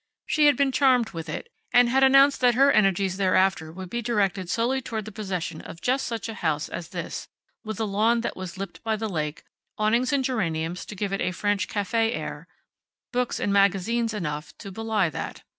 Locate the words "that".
2.41-2.55, 8.21-8.35, 15.11-15.43